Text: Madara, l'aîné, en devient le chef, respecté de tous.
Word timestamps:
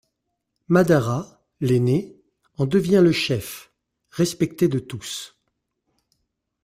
Madara, 0.67 1.43
l'aîné, 1.59 2.19
en 2.57 2.65
devient 2.65 3.01
le 3.03 3.11
chef, 3.11 3.71
respecté 4.09 4.67
de 4.67 4.79
tous. 4.79 5.37